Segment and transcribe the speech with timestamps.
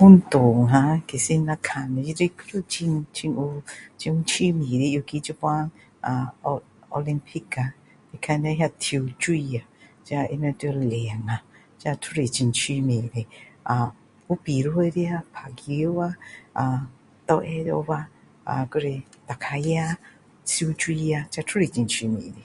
[0.00, 3.62] 运动吖其实若玩的有很有很有
[4.14, 5.70] 有趣的尤其现在
[6.02, 6.32] 呃
[6.88, 7.74] oOlympic 呀
[8.12, 9.66] 你看那跳水啊
[10.04, 11.42] 这他们要练啊
[11.80, 13.26] 这都是很有趣的
[13.64, 13.92] 啊
[14.28, 16.16] 有比赛的打球啊
[16.52, 16.88] 啊
[17.26, 18.06] 斗会跑
[18.44, 18.78] 啊还
[19.64, 19.66] 是
[20.44, 22.36] 骑脚车游泳这都是很有趣的